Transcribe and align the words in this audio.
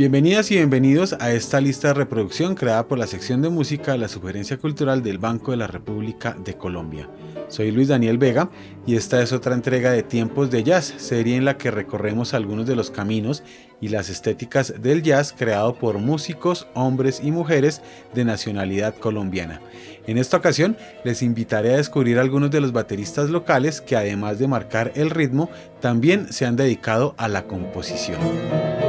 Bienvenidas 0.00 0.50
y 0.50 0.54
bienvenidos 0.54 1.14
a 1.20 1.30
esta 1.30 1.60
lista 1.60 1.88
de 1.88 1.92
reproducción 1.92 2.54
creada 2.54 2.88
por 2.88 2.98
la 2.98 3.06
sección 3.06 3.42
de 3.42 3.50
música 3.50 3.92
de 3.92 3.98
la 3.98 4.08
Sugerencia 4.08 4.56
Cultural 4.56 5.02
del 5.02 5.18
Banco 5.18 5.50
de 5.50 5.58
la 5.58 5.66
República 5.66 6.34
de 6.42 6.54
Colombia. 6.54 7.10
Soy 7.48 7.70
Luis 7.70 7.88
Daniel 7.88 8.16
Vega 8.16 8.48
y 8.86 8.96
esta 8.96 9.20
es 9.20 9.34
otra 9.34 9.54
entrega 9.54 9.92
de 9.92 10.02
Tiempos 10.02 10.50
de 10.50 10.62
Jazz, 10.62 10.94
serie 10.96 11.36
en 11.36 11.44
la 11.44 11.58
que 11.58 11.70
recorremos 11.70 12.32
algunos 12.32 12.66
de 12.66 12.76
los 12.76 12.90
caminos 12.90 13.42
y 13.78 13.88
las 13.88 14.08
estéticas 14.08 14.72
del 14.80 15.02
jazz 15.02 15.34
creado 15.36 15.74
por 15.74 15.98
músicos, 15.98 16.66
hombres 16.72 17.20
y 17.22 17.30
mujeres 17.30 17.82
de 18.14 18.24
nacionalidad 18.24 18.94
colombiana. 18.94 19.60
En 20.06 20.16
esta 20.16 20.38
ocasión 20.38 20.78
les 21.04 21.20
invitaré 21.20 21.74
a 21.74 21.76
descubrir 21.76 22.18
algunos 22.18 22.50
de 22.50 22.62
los 22.62 22.72
bateristas 22.72 23.28
locales 23.28 23.82
que 23.82 23.96
además 23.96 24.38
de 24.38 24.48
marcar 24.48 24.92
el 24.94 25.10
ritmo, 25.10 25.50
también 25.82 26.32
se 26.32 26.46
han 26.46 26.56
dedicado 26.56 27.14
a 27.18 27.28
la 27.28 27.46
composición. 27.46 28.79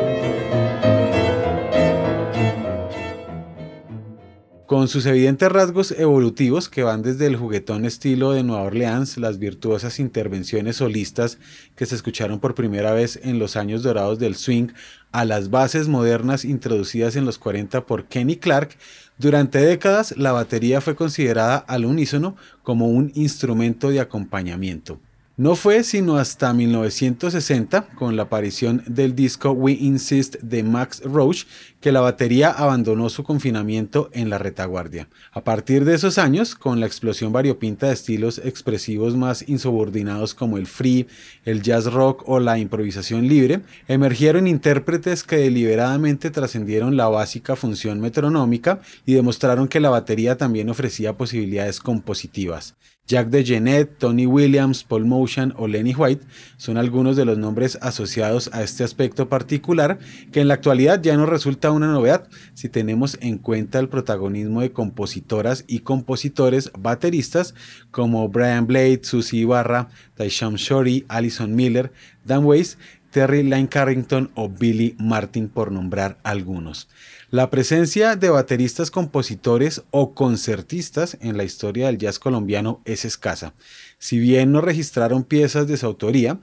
Con 4.72 4.88
sus 4.88 5.06
evidentes 5.06 5.52
rasgos 5.52 5.92
evolutivos 5.92 6.70
que 6.70 6.84
van 6.84 7.02
desde 7.02 7.26
el 7.26 7.36
juguetón 7.36 7.84
estilo 7.84 8.32
de 8.32 8.42
Nueva 8.42 8.64
Orleans, 8.64 9.18
las 9.18 9.38
virtuosas 9.38 10.00
intervenciones 10.00 10.78
solistas 10.78 11.40
que 11.76 11.86
se 11.86 11.96
escucharon 11.96 12.40
por 12.40 12.56
primera 12.56 12.94
vez 12.94 13.20
en 13.22 13.38
los 13.38 13.58
años 13.58 13.84
dorados 13.84 14.18
del 14.18 14.36
swing, 14.36 14.70
a 15.12 15.26
las 15.26 15.50
bases 15.50 15.90
modernas 15.90 16.46
introducidas 16.46 17.18
en 17.18 17.26
los 17.26 17.38
40 17.38 17.86
por 17.86 18.06
Kenny 18.06 18.38
Clark, 18.38 18.78
durante 19.18 19.60
décadas 19.60 20.16
la 20.16 20.32
batería 20.32 20.80
fue 20.80 20.96
considerada 20.96 21.58
al 21.58 21.84
unísono 21.84 22.38
como 22.64 22.88
un 22.88 23.12
instrumento 23.14 23.90
de 23.90 24.00
acompañamiento. 24.00 25.02
No 25.42 25.56
fue 25.56 25.84
sino 25.84 26.18
hasta 26.18 26.54
1960, 26.54 27.88
con 27.96 28.16
la 28.16 28.22
aparición 28.22 28.84
del 28.86 29.16
disco 29.16 29.50
We 29.54 29.72
Insist 29.72 30.36
de 30.44 30.62
Max 30.62 31.02
Roach, 31.04 31.46
que 31.80 31.92
la 31.92 32.00
batería 32.00 32.52
abandonó 32.52 33.10
su 33.10 33.24
confinamiento 33.24 34.12
en 34.14 34.30
la 34.30 34.38
retaguardia. 34.38 35.10
A 35.32 35.44
partir 35.44 35.84
de 35.84 35.96
esos 35.96 36.20
años, 36.20 36.54
con 36.54 36.80
la 36.80 36.86
explosión 36.86 37.34
variopinta 37.34 37.88
de 37.88 37.94
estilos 37.94 38.40
expresivos 38.46 39.16
más 39.16 39.50
insubordinados 39.50 40.36
como 40.36 40.60
el 40.60 40.68
free, 40.68 41.08
el 41.44 41.64
jazz 41.64 41.92
rock 41.92 42.22
o 42.28 42.40
la 42.40 42.60
improvisación 42.60 43.28
libre, 43.28 43.62
emergieron 43.88 44.46
intérpretes 44.46 45.24
que 45.24 45.38
deliberadamente 45.38 46.30
trascendieron 46.30 46.98
la 46.98 47.08
básica 47.08 47.56
función 47.56 48.00
metronómica 48.00 48.82
y 49.08 49.16
demostraron 49.16 49.68
que 49.68 49.80
la 49.80 49.90
batería 49.90 50.38
también 50.38 50.70
ofrecía 50.70 51.18
posibilidades 51.18 51.80
compositivas. 51.80 52.76
Jack 53.12 53.28
DeJeanette, 53.28 53.98
Tony 53.98 54.26
Williams, 54.26 54.86
Paul 54.86 55.04
Motion 55.04 55.54
o 55.58 55.68
Lenny 55.68 55.94
White 55.94 56.26
son 56.56 56.78
algunos 56.78 57.18
de 57.18 57.26
los 57.26 57.38
nombres 57.38 57.78
asociados 57.82 58.50
a 58.54 58.64
este 58.64 58.86
aspecto 58.86 59.28
particular 59.28 60.00
que 60.32 60.40
en 60.40 60.48
la 60.48 60.54
actualidad 60.54 61.02
ya 61.02 61.18
no 61.18 61.26
resulta 61.26 61.72
una 61.72 61.92
novedad 61.92 62.30
si 62.54 62.70
tenemos 62.70 63.18
en 63.20 63.38
cuenta 63.38 63.80
el 63.80 63.90
protagonismo 63.90 64.62
de 64.62 64.72
compositoras 64.72 65.66
y 65.68 65.80
compositores 65.80 66.72
bateristas 66.80 67.54
como 67.92 68.30
Brian 68.30 68.66
Blade, 68.66 69.02
Susie 69.04 69.42
Ibarra, 69.42 69.90
Tysham 70.16 70.56
Shorey, 70.56 71.04
Alison 71.10 71.54
Miller, 71.54 71.92
Dan 72.24 72.46
Weiss, 72.46 72.78
Terry 73.12 73.44
Lane 73.44 73.70
Carrington 73.70 74.32
o 74.36 74.50
Billy 74.50 74.96
Martin 74.98 75.50
por 75.50 75.72
nombrar 75.72 76.18
algunos. 76.24 76.90
La 77.30 77.50
presencia 77.50 78.16
de 78.16 78.30
bateristas 78.30 78.90
compositores 78.90 79.84
o 79.92 80.14
concertistas 80.14 81.18
en 81.22 81.38
la 81.38 81.44
historia 81.44 81.88
del 81.88 81.98
jazz 81.98 82.20
colombiano 82.20 82.82
es 82.86 83.06
escasa. 83.06 83.54
Si 84.00 84.18
bien 84.18 84.52
no 84.52 84.62
registraron 84.62 85.24
piezas 85.24 85.68
de 85.68 85.78
su 85.78 85.86
autoría, 85.86 86.40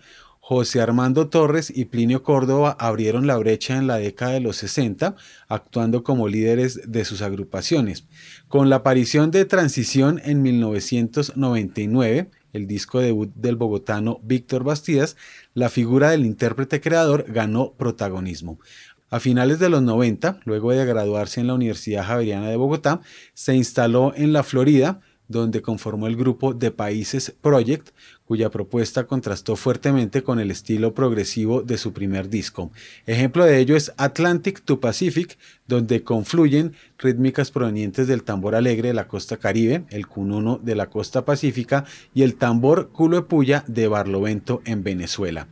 José 0.49 0.81
Armando 0.81 1.29
Torres 1.29 1.71
y 1.75 1.85
Plinio 1.85 2.23
Córdoba 2.23 2.75
abrieron 2.81 3.27
la 3.27 3.37
brecha 3.37 3.77
en 3.77 3.87
la 3.87 3.99
década 3.99 4.33
de 4.33 4.41
los 4.41 4.57
60, 4.57 5.15
actuando 5.47 6.03
como 6.03 6.27
líderes 6.27 6.81
de 6.91 7.05
sus 7.05 7.21
agrupaciones. 7.21 8.05
Con 8.49 8.71
la 8.71 8.77
aparición 8.77 9.31
de 9.31 9.45
Transición 9.45 10.23
en 10.25 10.41
1999, 10.41 12.31
el 12.53 12.67
disco 12.67 13.01
debut 13.01 13.31
del 13.35 13.57
bogotano 13.57 14.19
Víctor 14.23 14.65
Bastidas, 14.65 15.17
la 15.55 15.69
figura 15.69 16.11
del 16.11 16.25
intérprete 16.27 16.81
creador 16.81 17.25
ganó 17.29 17.73
protagonismo. 17.73 18.59
A 19.11 19.21
finales 19.21 19.59
de 19.59 19.71
los 19.71 19.83
90, 19.83 20.41
luego 20.45 20.73
de 20.73 20.85
graduarse 20.85 21.41
en 21.41 21.47
la 21.47 21.55
Universidad 21.55 22.05
Javeriana 22.05 22.51
de 22.51 22.57
Bogotá, 22.57 23.01
se 23.33 23.55
instaló 23.55 24.13
en 24.15 24.35
la 24.35 24.43
Florida, 24.43 25.01
donde 25.29 25.63
conformó 25.63 26.07
el 26.07 26.17
grupo 26.17 26.57
The 26.57 26.71
Países 26.71 27.35
Project, 27.41 27.91
cuya 28.25 28.51
propuesta 28.51 29.07
contrastó 29.07 29.57
fuertemente 29.57 30.23
con 30.23 30.41
el 30.41 30.51
estilo 30.51 30.93
progresivo 30.93 31.63
de 31.63 31.79
su 31.79 31.93
primer 31.93 32.29
disco. 32.29 32.71
Ejemplo 33.07 33.45
de 33.45 33.59
ello 33.59 33.77
es 33.77 33.93
Atlantic 33.97 34.63
to 34.63 34.81
Pacific, 34.81 35.39
donde 35.67 36.03
confluyen 36.03 36.75
rítmicas 36.99 37.51
provenientes 37.51 38.07
del 38.07 38.25
tambor 38.25 38.55
alegre 38.55 38.89
de 38.89 38.95
la 38.95 39.09
costa 39.09 39.37
caribe, 39.37 39.85
el 39.91 40.07
cununo 40.07 40.59
de 40.63 40.75
la 40.75 40.91
costa 40.91 41.25
pacífica 41.25 41.85
y 42.15 42.23
el 42.23 42.35
tambor 42.35 42.91
culo 42.91 43.27
de 43.29 43.63
de 43.67 43.89
Barlovento 43.89 44.63
en 44.65 44.83
Venezuela. 44.83 45.49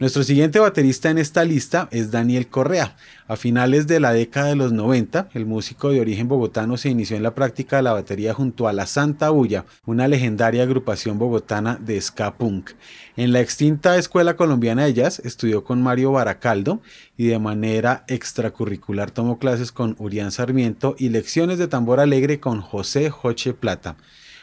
Nuestro 0.00 0.24
siguiente 0.24 0.58
baterista 0.58 1.10
en 1.10 1.18
esta 1.18 1.44
lista 1.44 1.88
es 1.92 2.10
Daniel 2.10 2.48
Correa. 2.48 2.96
A 3.28 3.36
finales 3.36 3.86
de 3.86 4.00
la 4.00 4.12
década 4.12 4.48
de 4.48 4.56
los 4.56 4.72
90, 4.72 5.28
el 5.32 5.46
músico 5.46 5.90
de 5.90 6.00
origen 6.00 6.26
bogotano 6.26 6.76
se 6.76 6.88
inició 6.88 7.16
en 7.16 7.22
la 7.22 7.34
práctica 7.34 7.76
de 7.76 7.82
la 7.82 7.92
batería 7.92 8.34
junto 8.34 8.66
a 8.66 8.72
La 8.72 8.86
Santa 8.86 9.30
Bulla, 9.30 9.64
una 9.86 10.08
legendaria 10.08 10.64
agrupación 10.64 11.18
bogotana 11.18 11.78
de 11.80 12.00
ska 12.00 12.34
punk. 12.36 12.70
En 13.16 13.32
la 13.32 13.40
extinta 13.40 13.96
Escuela 13.96 14.34
Colombiana 14.34 14.84
de 14.84 14.94
Jazz 14.94 15.20
estudió 15.20 15.62
con 15.62 15.82
Mario 15.82 16.10
Baracaldo 16.10 16.80
y 17.16 17.26
de 17.26 17.38
manera 17.38 18.04
extracurricular 18.08 19.12
tomó 19.12 19.38
clases 19.38 19.70
con 19.70 19.94
Urián 19.98 20.32
Sarmiento 20.32 20.96
y 20.98 21.10
lecciones 21.10 21.58
de 21.58 21.68
tambor 21.68 22.00
alegre 22.00 22.40
con 22.40 22.60
José 22.60 23.10
Joche 23.10 23.52
Plata. 23.52 23.96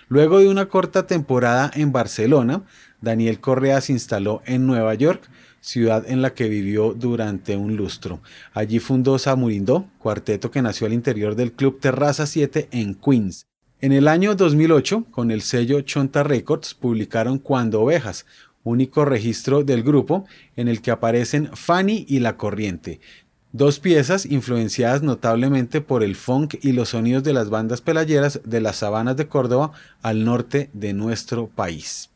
Luego 0.10 0.40
de 0.40 0.50
una 0.50 0.66
corta 0.66 1.06
temporada 1.06 1.70
en 1.76 1.92
Barcelona, 1.92 2.64
Daniel 3.00 3.40
Correa 3.40 3.80
se 3.80 3.94
instaló 3.94 4.42
en 4.48 4.66
Nueva 4.66 4.96
York, 4.96 5.30
ciudad 5.62 6.04
en 6.10 6.24
la 6.24 6.34
que 6.34 6.50
vivió 6.50 6.96
durante 6.96 7.56
un 7.56 7.76
lustro. 7.76 8.20
Allí 8.54 8.80
fundó 8.80 9.20
Samurindo, 9.20 9.86
cuarteto 10.00 10.50
que 10.50 10.64
nació 10.64 10.88
al 10.88 10.94
interior 10.94 11.36
del 11.36 11.52
Club 11.52 11.80
Terraza 11.80 12.26
7 12.26 12.70
en 12.72 12.96
Queens. 12.96 13.46
En 13.82 13.92
el 13.92 14.08
año 14.08 14.34
2008, 14.34 15.06
con 15.12 15.30
el 15.30 15.44
sello 15.44 15.82
Chonta 15.82 16.24
Records, 16.24 16.74
publicaron 16.74 17.38
Cuando 17.38 17.80
Ovejas, 17.80 18.26
único 18.64 19.06
registro 19.06 19.64
del 19.64 19.84
grupo 19.84 20.26
en 20.56 20.68
el 20.68 20.82
que 20.82 20.90
aparecen 20.90 21.52
Fanny 21.54 22.06
y 22.10 22.20
La 22.20 22.36
Corriente, 22.36 23.00
dos 23.52 23.80
piezas 23.80 24.26
influenciadas 24.26 25.02
notablemente 25.02 25.82
por 25.82 26.04
el 26.04 26.16
funk 26.16 26.56
y 26.62 26.72
los 26.72 26.90
sonidos 26.90 27.24
de 27.24 27.34
las 27.34 27.50
bandas 27.50 27.82
pelayeras 27.82 28.42
de 28.44 28.62
las 28.62 28.78
sabanas 28.78 29.18
de 29.18 29.28
Córdoba 29.28 29.72
al 30.02 30.24
norte 30.24 30.70
de 30.74 30.94
nuestro 30.94 31.48
país. 31.48 32.10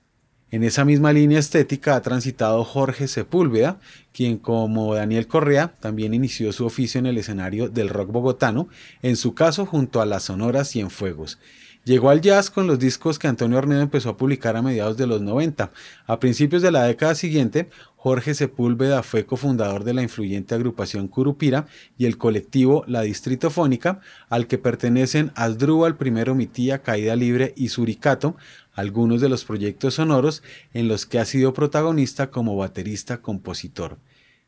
En 0.52 0.64
esa 0.64 0.86
misma 0.86 1.12
línea 1.12 1.40
estética 1.40 1.96
ha 1.96 2.02
transitado 2.04 2.64
Jorge 2.64 3.08
Sepúlveda, 3.08 3.80
quien 4.12 4.38
como 4.38 4.94
Daniel 4.94 5.26
Correa 5.26 5.74
también 5.80 6.14
inició 6.14 6.54
su 6.54 6.68
oficio 6.68 7.00
en 7.00 7.08
el 7.08 7.18
escenario 7.18 7.70
del 7.70 7.90
rock 7.90 8.12
bogotano, 8.12 8.68
en 9.02 9.16
su 9.16 9.34
caso 9.34 9.66
junto 9.66 10.00
a 10.00 10.06
las 10.06 10.26
Sonoras 10.26 10.76
y 10.76 10.82
en 10.82 10.92
Fuegos. 10.92 11.40
Llegó 11.86 12.10
al 12.10 12.22
jazz 12.22 12.50
con 12.50 12.66
los 12.66 12.80
discos 12.80 13.20
que 13.20 13.28
Antonio 13.28 13.58
Arnedo 13.58 13.82
empezó 13.82 14.08
a 14.08 14.16
publicar 14.16 14.56
a 14.56 14.62
mediados 14.62 14.96
de 14.96 15.06
los 15.06 15.22
90. 15.22 15.70
A 16.08 16.20
principios 16.20 16.62
de 16.62 16.72
la 16.72 16.84
década 16.84 17.14
siguiente, 17.14 17.70
Jorge 17.98 18.34
Sepúlveda 18.34 19.04
fue 19.04 19.26
cofundador 19.26 19.84
de 19.84 19.94
la 19.94 20.02
influyente 20.02 20.56
agrupación 20.56 21.10
Curupira 21.10 21.68
y 21.98 22.06
el 22.06 22.18
colectivo 22.18 22.86
La 22.88 23.02
Distritofónica, 23.02 24.00
al 24.30 24.48
que 24.48 24.58
pertenecen 24.58 25.34
Asdrúbal, 25.36 25.98
Primero 25.98 26.36
Mi 26.36 26.48
Tía, 26.48 26.82
Caída 26.84 27.18
Libre 27.18 27.54
y 27.58 27.68
Suricato, 27.68 28.38
algunos 28.74 29.20
de 29.20 29.28
los 29.28 29.44
proyectos 29.44 29.96
sonoros 29.96 30.42
en 30.74 30.88
los 30.88 31.06
que 31.06 31.20
ha 31.20 31.26
sido 31.26 31.54
protagonista 31.54 32.32
como 32.32 32.56
baterista-compositor. 32.56 33.98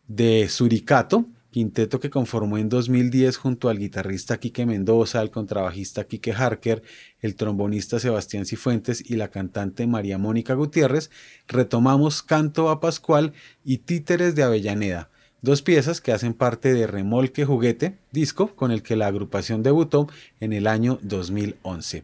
De 0.07 0.47
Suricato, 0.47 1.25
quinteto 1.55 2.01
que 2.01 2.09
conformó 2.09 2.57
en 2.57 2.67
2010 2.67 3.37
junto 3.37 3.69
al 3.69 3.79
guitarrista 3.79 4.41
Quique 4.41 4.65
Mendoza, 4.65 5.21
el 5.21 5.31
contrabajista 5.31 6.03
Quique 6.03 6.33
Harker, 6.33 6.83
el 7.21 7.35
trombonista 7.35 7.97
Sebastián 7.97 8.45
Cifuentes 8.45 9.09
y 9.09 9.15
la 9.15 9.29
cantante 9.29 9.87
María 9.87 10.17
Mónica 10.17 10.53
Gutiérrez, 10.53 11.11
retomamos 11.47 12.23
Canto 12.23 12.69
a 12.69 12.81
Pascual 12.81 13.31
y 13.63 13.77
Títeres 13.77 14.35
de 14.35 14.43
Avellaneda, 14.43 15.09
dos 15.41 15.61
piezas 15.61 16.01
que 16.01 16.11
hacen 16.11 16.33
parte 16.33 16.73
de 16.73 16.87
Remolque 16.87 17.45
Juguete, 17.45 17.99
disco 18.11 18.47
con 18.53 18.71
el 18.71 18.83
que 18.83 18.97
la 18.97 19.07
agrupación 19.07 19.63
debutó 19.63 20.09
en 20.41 20.51
el 20.51 20.67
año 20.67 20.99
2011. 21.03 22.03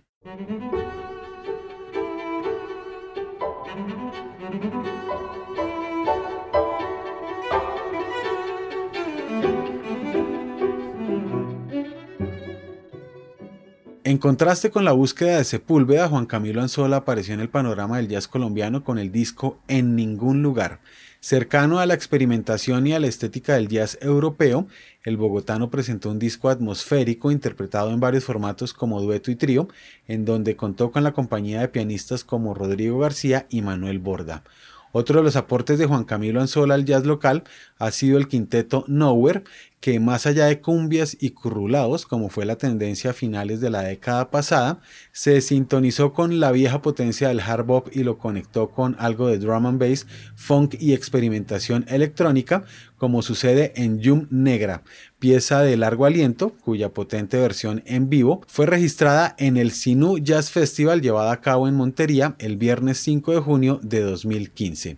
En 14.12 14.18
contraste 14.18 14.72
con 14.72 14.84
la 14.84 14.92
búsqueda 14.92 15.38
de 15.38 15.46
Sepúlveda, 15.46 16.10
Juan 16.10 16.26
Camilo 16.26 16.62
Anzola 16.62 16.98
apareció 16.98 17.34
en 17.34 17.40
el 17.40 17.48
panorama 17.48 17.96
del 17.96 18.10
jazz 18.10 18.28
colombiano 18.28 18.84
con 18.84 19.00
el 19.00 19.10
disco 19.10 19.62
En 19.70 19.96
ningún 19.96 20.44
lugar. 20.44 20.82
Cercano 21.22 21.80
a 21.80 21.86
la 21.86 21.94
experimentación 21.94 22.86
y 22.88 22.92
a 22.92 23.00
la 23.00 23.08
estética 23.08 23.54
del 23.54 23.70
jazz 23.70 23.98
europeo, 24.02 24.68
el 25.06 25.16
bogotano 25.16 25.70
presentó 25.70 26.10
un 26.10 26.20
disco 26.20 26.50
atmosférico 26.50 27.32
interpretado 27.32 27.90
en 27.92 28.02
varios 28.02 28.26
formatos 28.26 28.74
como 28.74 29.00
dueto 29.02 29.32
y 29.32 29.38
trío, 29.38 29.70
en 30.10 30.26
donde 30.26 30.58
contó 30.58 30.92
con 30.92 31.06
la 31.06 31.14
compañía 31.14 31.62
de 31.62 31.70
pianistas 31.70 32.26
como 32.26 32.54
Rodrigo 32.54 33.00
García 33.00 33.46
y 33.50 33.62
Manuel 33.62 34.00
Borda. 34.00 34.44
Otro 34.94 35.20
de 35.20 35.24
los 35.24 35.36
aportes 35.36 35.80
de 35.80 35.86
Juan 35.86 36.04
Camilo 36.04 36.42
Anzola 36.42 36.76
al 36.76 36.86
jazz 36.86 37.06
local 37.06 37.44
ha 37.78 37.92
sido 37.92 38.18
el 38.18 38.28
quinteto 38.28 38.84
Nowhere, 38.88 39.44
que 39.80 40.00
más 40.00 40.28
allá 40.28 40.46
de 40.46 40.62
cumbias 40.62 41.18
y 41.20 41.32
currulados, 41.32 42.06
como 42.06 42.30
fue 42.30 42.46
la 42.46 42.56
tendencia 42.56 43.12
a 43.12 43.14
finales 43.14 43.62
de 43.62 43.72
la 43.72 43.82
década 43.82 44.30
pasada, 44.30 44.80
se 45.12 45.42
sintonizó 45.42 46.14
con 46.14 46.40
la 46.40 46.52
vieja 46.52 46.82
potencia 46.82 47.30
del 47.30 47.40
hard 47.40 47.66
bop 47.66 47.88
y 47.92 48.04
lo 48.04 48.18
conectó 48.18 48.70
con 48.70 48.96
algo 49.00 49.28
de 49.28 49.40
drum 49.40 49.66
and 49.66 49.80
bass, 49.80 50.06
funk 50.36 50.76
y 50.80 50.94
experimentación 50.94 51.86
electrónica, 51.88 52.64
como 53.02 53.24
sucede 53.24 53.74
en 53.78 54.00
Yum 54.00 54.28
Negra, 54.30 54.84
pieza 55.18 55.62
de 55.62 55.76
largo 55.76 56.06
aliento, 56.06 56.52
cuya 56.64 56.94
potente 56.94 57.40
versión 57.40 57.82
en 57.88 58.12
vivo 58.12 58.44
fue 58.46 58.68
registrada 58.68 59.36
en 59.40 59.58
el 59.58 59.72
Sinú 59.72 60.20
Jazz 60.20 60.52
Festival 60.52 61.02
llevado 61.02 61.32
a 61.32 61.42
cabo 61.42 61.68
en 61.68 61.74
Montería 61.74 62.36
el 62.38 62.58
viernes 62.58 63.00
5 63.00 63.32
de 63.34 63.40
junio 63.40 63.80
de 63.82 64.02
2015. 64.02 64.98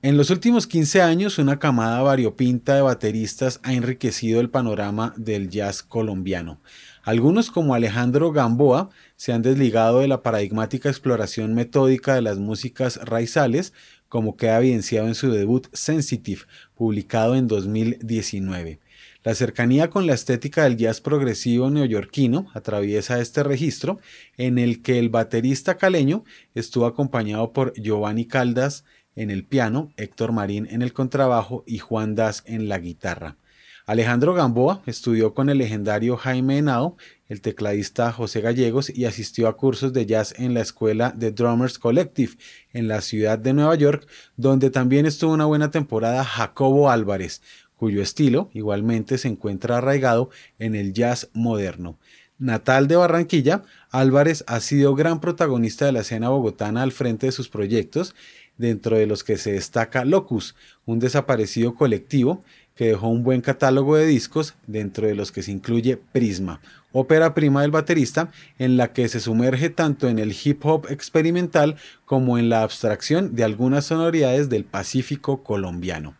En 0.00 0.16
los 0.16 0.30
últimos 0.30 0.66
15 0.66 1.02
años, 1.02 1.38
una 1.38 1.58
camada 1.58 2.00
variopinta 2.00 2.76
de 2.76 2.80
bateristas 2.80 3.60
ha 3.62 3.74
enriquecido 3.74 4.40
el 4.40 4.48
panorama 4.48 5.12
del 5.18 5.50
jazz 5.50 5.82
colombiano. 5.82 6.62
Algunos, 7.02 7.50
como 7.50 7.74
Alejandro 7.74 8.32
Gamboa, 8.32 8.90
se 9.16 9.32
han 9.32 9.42
desligado 9.42 10.00
de 10.00 10.08
la 10.08 10.22
paradigmática 10.22 10.88
exploración 10.88 11.52
metódica 11.52 12.14
de 12.14 12.22
las 12.22 12.38
músicas 12.38 12.96
raizales, 13.04 13.72
como 14.08 14.36
queda 14.36 14.58
evidenciado 14.58 15.08
en 15.08 15.14
su 15.14 15.30
debut 15.30 15.66
Sensitive, 15.72 16.42
publicado 16.74 17.34
en 17.34 17.46
2019. 17.46 18.80
La 19.24 19.34
cercanía 19.34 19.90
con 19.90 20.06
la 20.06 20.14
estética 20.14 20.64
del 20.64 20.76
jazz 20.76 21.00
progresivo 21.00 21.70
neoyorquino 21.70 22.50
atraviesa 22.54 23.20
este 23.20 23.42
registro, 23.42 23.98
en 24.36 24.58
el 24.58 24.80
que 24.80 24.98
el 24.98 25.08
baterista 25.08 25.76
caleño 25.76 26.24
estuvo 26.54 26.86
acompañado 26.86 27.52
por 27.52 27.72
Giovanni 27.74 28.26
Caldas 28.26 28.84
en 29.16 29.30
el 29.30 29.44
piano, 29.44 29.92
Héctor 29.96 30.32
Marín 30.32 30.66
en 30.70 30.82
el 30.82 30.92
contrabajo 30.92 31.64
y 31.66 31.78
Juan 31.78 32.14
Das 32.14 32.44
en 32.46 32.68
la 32.68 32.78
guitarra. 32.78 33.36
Alejandro 33.84 34.34
Gamboa 34.34 34.82
estudió 34.86 35.34
con 35.34 35.48
el 35.48 35.58
legendario 35.58 36.16
Jaime 36.16 36.58
Henao, 36.58 36.96
el 37.28 37.40
tecladista 37.40 38.10
José 38.12 38.40
Gallegos 38.40 38.90
y 38.90 39.04
asistió 39.04 39.48
a 39.48 39.56
cursos 39.56 39.92
de 39.92 40.06
jazz 40.06 40.34
en 40.38 40.54
la 40.54 40.60
escuela 40.60 41.12
de 41.16 41.30
Drummers 41.30 41.78
Collective 41.78 42.34
en 42.72 42.88
la 42.88 43.00
ciudad 43.00 43.38
de 43.38 43.52
Nueva 43.52 43.74
York, 43.74 44.06
donde 44.36 44.70
también 44.70 45.06
estuvo 45.06 45.32
una 45.32 45.44
buena 45.44 45.70
temporada 45.70 46.24
Jacobo 46.24 46.90
Álvarez, 46.90 47.42
cuyo 47.76 48.02
estilo 48.02 48.50
igualmente 48.54 49.18
se 49.18 49.28
encuentra 49.28 49.78
arraigado 49.78 50.30
en 50.58 50.74
el 50.74 50.92
jazz 50.92 51.28
moderno. 51.32 51.98
Natal 52.38 52.86
de 52.86 52.96
Barranquilla, 52.96 53.62
Álvarez 53.90 54.44
ha 54.46 54.60
sido 54.60 54.94
gran 54.94 55.20
protagonista 55.20 55.86
de 55.86 55.92
la 55.92 56.00
escena 56.00 56.28
bogotana 56.28 56.82
al 56.82 56.92
frente 56.92 57.26
de 57.26 57.32
sus 57.32 57.48
proyectos, 57.48 58.14
dentro 58.56 58.96
de 58.96 59.06
los 59.06 59.24
que 59.24 59.38
se 59.38 59.52
destaca 59.52 60.04
Locus, 60.04 60.54
un 60.84 60.98
desaparecido 60.98 61.74
colectivo 61.74 62.44
que 62.78 62.86
dejó 62.86 63.08
un 63.08 63.24
buen 63.24 63.40
catálogo 63.40 63.96
de 63.96 64.06
discos, 64.06 64.54
dentro 64.68 65.08
de 65.08 65.16
los 65.16 65.32
que 65.32 65.42
se 65.42 65.50
incluye 65.50 65.96
Prisma, 65.96 66.60
ópera 66.92 67.34
prima 67.34 67.62
del 67.62 67.72
baterista, 67.72 68.30
en 68.56 68.76
la 68.76 68.92
que 68.92 69.08
se 69.08 69.18
sumerge 69.18 69.68
tanto 69.68 70.08
en 70.08 70.20
el 70.20 70.32
hip 70.32 70.64
hop 70.64 70.86
experimental 70.88 71.74
como 72.04 72.38
en 72.38 72.48
la 72.48 72.62
abstracción 72.62 73.34
de 73.34 73.42
algunas 73.42 73.86
sonoridades 73.86 74.48
del 74.48 74.62
Pacífico 74.62 75.42
colombiano. 75.42 76.14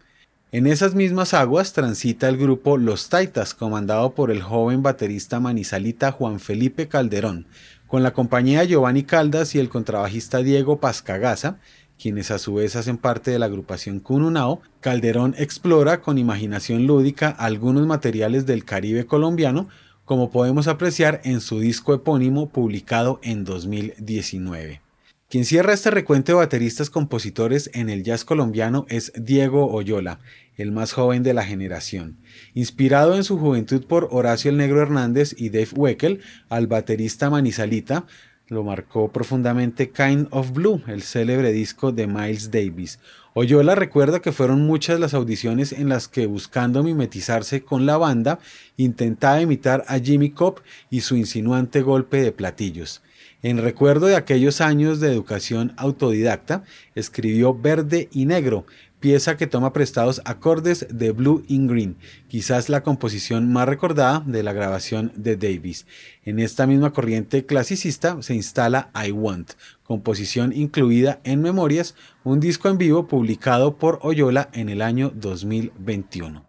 En 0.51 0.67
esas 0.67 0.97
mismas 0.97 1.33
aguas 1.33 1.75
transita 1.75 2.29
el 2.29 2.37
grupo 2.37 2.77
Los 2.77 3.09
Taitas, 3.09 3.55
comandado 3.55 4.15
por 4.17 4.33
el 4.33 4.43
joven 4.43 4.83
baterista 4.83 5.39
manizalita 5.39 6.11
Juan 6.11 6.41
Felipe 6.41 6.89
Calderón, 6.89 7.47
con 7.87 8.03
la 8.03 8.13
compañía 8.13 8.65
Giovanni 8.65 9.05
Caldas 9.05 9.55
y 9.55 9.61
el 9.61 9.69
contrabajista 9.69 10.39
Diego 10.39 10.81
Pascagasa, 10.81 11.61
quienes 12.01 12.31
a 12.31 12.39
su 12.39 12.55
vez 12.55 12.77
hacen 12.77 12.97
parte 12.97 13.31
de 13.31 13.39
la 13.39 13.47
agrupación 13.47 14.01
Cununao, 14.01 14.61
Calderón 14.81 15.35
explora 15.37 16.01
con 16.01 16.17
imaginación 16.19 16.87
lúdica 16.87 17.29
algunos 17.29 17.87
materiales 17.87 18.47
del 18.47 18.65
Caribe 18.65 19.07
colombiano, 19.07 19.69
como 20.05 20.31
podemos 20.31 20.69
apreciar 20.69 21.21
en 21.25 21.41
su 21.41 21.61
disco 21.61 21.93
epónimo 21.93 22.49
publicado 22.49 23.21
en 23.23 23.45
2019. 23.45 24.81
Quien 25.29 25.45
cierra 25.45 25.75
este 25.75 25.91
recuento 25.91 26.33
de 26.33 26.37
bateristas 26.37 26.89
compositores 26.89 27.71
en 27.75 27.91
el 27.91 28.03
jazz 28.03 28.25
colombiano 28.25 28.87
es 28.89 29.13
Diego 29.15 29.71
Oyola, 29.71 30.21
el 30.57 30.73
más 30.73 30.95
joven 30.95 31.23
de 31.23 31.35
la 31.35 31.45
generación. 31.45 32.17
Inspirado 32.55 33.15
en 33.15 33.25
su 33.25 33.39
juventud 33.39 33.85
por 33.85 34.09
Horacio 34.11 34.51
el 34.51 34.57
Negro 34.57 34.81
Hernández 34.81 35.35
y 35.37 35.51
Dave 35.51 35.69
Weckel, 35.77 36.21
al 36.49 36.67
baterista 36.67 37.29
Manizalita, 37.29 38.07
lo 38.49 38.65
marcó 38.65 39.13
profundamente 39.13 39.91
Kind 39.91 40.29
of 40.31 40.53
Blue, 40.53 40.83
el 40.87 41.03
célebre 41.03 41.53
disco 41.53 41.93
de 41.93 42.07
Miles 42.07 42.51
Davis. 42.51 42.99
Oyola 43.35 43.75
recuerda 43.75 44.21
que 44.21 44.33
fueron 44.33 44.67
muchas 44.67 44.99
las 44.99 45.15
audiciones 45.15 45.73
en 45.73 45.89
las 45.89 46.09
que 46.09 46.27
buscando 46.27 46.83
mimetizarse 46.83 47.63
con 47.63 47.85
la 47.85 47.99
banda, 47.99 48.39
intentaba 48.77 49.41
imitar 49.41 49.85
a 49.87 49.99
Jimmy 49.99 50.31
Cobb 50.31 50.63
y 50.91 51.03
su 51.03 51.17
insinuante 51.17 51.83
golpe 51.83 52.23
de 52.23 52.33
platillos. 52.33 53.03
En 53.43 53.59
recuerdo 53.59 54.07
de 54.07 54.17
aquellos 54.17 54.61
años 54.61 54.99
de 54.99 55.13
educación 55.13 55.73
autodidacta, 55.77 56.65
escribió 56.97 57.55
Verde 57.55 58.09
y 58.11 58.25
Negro, 58.27 58.67
pieza 59.01 59.37
que 59.37 59.47
toma 59.47 59.73
prestados 59.73 60.21
acordes 60.25 60.87
de 60.91 61.13
Blue 61.13 61.45
in 61.49 61.67
Green, 61.67 61.97
quizás 62.29 62.69
la 62.69 62.83
composición 62.83 63.53
más 63.53 63.69
recordada 63.69 64.23
de 64.27 64.43
la 64.43 64.53
grabación 64.53 65.13
de 65.15 65.37
Davis. 65.37 65.87
En 66.25 66.39
esta 66.39 66.67
misma 66.67 66.93
corriente 66.93 67.47
clasicista 67.47 68.21
se 68.23 68.35
instala 68.35 68.91
I 68.95 69.13
Want, 69.13 69.53
composición 69.83 70.53
incluida 70.53 71.21
en 71.25 71.43
Memorias, 71.43 71.95
un 72.25 72.41
disco 72.41 72.69
en 72.69 72.79
vivo 72.79 73.07
publicado 73.07 73.77
por 73.77 73.99
Oyola 74.03 74.49
en 74.53 74.69
el 74.69 74.83
año 74.83 75.13
2021. 75.15 76.48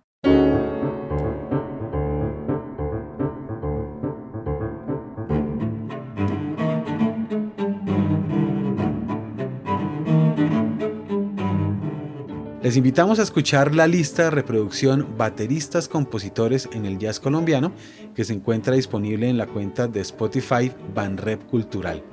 Les 12.61 12.75
invitamos 12.75 13.19
a 13.19 13.23
escuchar 13.23 13.73
la 13.73 13.87
lista 13.87 14.23
de 14.23 14.31
reproducción 14.31 15.15
Bateristas 15.17 15.87
Compositores 15.87 16.67
en 16.73 16.85
el 16.85 16.99
Jazz 16.99 17.21
Colombiano 17.21 17.71
que 18.13 18.25
se 18.25 18.33
encuentra 18.33 18.75
disponible 18.75 19.29
en 19.29 19.37
la 19.37 19.47
cuenta 19.47 19.87
de 19.87 20.01
Spotify 20.01 20.69
Banrep 20.93 21.41
Cultural. 21.45 22.03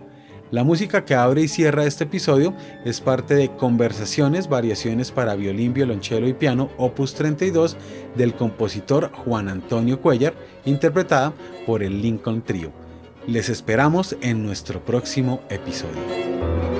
La 0.51 0.63
música 0.63 1.05
que 1.05 1.15
abre 1.15 1.41
y 1.41 1.47
cierra 1.47 1.85
este 1.85 2.03
episodio 2.03 2.53
es 2.85 3.01
parte 3.01 3.33
de 3.33 3.55
Conversaciones, 3.55 4.47
variaciones 4.47 5.11
para 5.11 5.33
violín, 5.33 5.73
violonchelo 5.73 6.27
y 6.27 6.33
piano, 6.33 6.69
opus 6.77 7.15
32 7.15 7.77
del 8.15 8.35
compositor 8.35 9.11
Juan 9.11 9.49
Antonio 9.49 9.99
Cuellar, 9.99 10.35
interpretada 10.65 11.33
por 11.65 11.81
el 11.81 11.99
Lincoln 11.99 12.43
Trio. 12.43 12.80
Les 13.27 13.49
esperamos 13.49 14.15
en 14.21 14.43
nuestro 14.43 14.83
próximo 14.83 15.41
episodio. 15.49 16.70